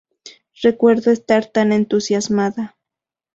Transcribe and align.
Recuerdo 0.63 1.11
estar 1.11 1.45
tan 1.45 1.71
entusiasmada. 1.71 2.75